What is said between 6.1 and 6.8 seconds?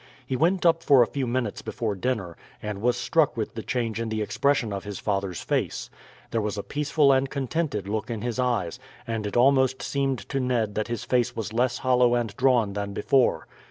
There was a